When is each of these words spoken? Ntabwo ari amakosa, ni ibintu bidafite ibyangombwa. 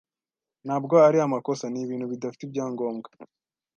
Ntabwo 0.65 0.95
ari 1.07 1.17
amakosa, 1.25 1.65
ni 1.69 1.79
ibintu 1.85 2.05
bidafite 2.11 2.41
ibyangombwa. 2.45 3.09